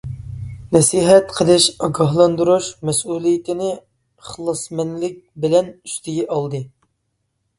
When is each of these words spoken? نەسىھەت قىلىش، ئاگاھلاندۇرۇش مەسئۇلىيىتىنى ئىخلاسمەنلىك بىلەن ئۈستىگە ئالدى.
نەسىھەت 0.75 1.33
قىلىش، 1.39 1.65
ئاگاھلاندۇرۇش 1.87 2.69
مەسئۇلىيىتىنى 2.89 3.69
ئىخلاسمەنلىك 3.75 5.19
بىلەن 5.45 5.69
ئۈستىگە 5.75 6.25
ئالدى. 6.37 6.65